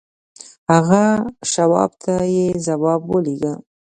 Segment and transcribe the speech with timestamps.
[0.71, 1.03] هغه
[1.51, 3.53] شواب ته يې ځواب ولېږه.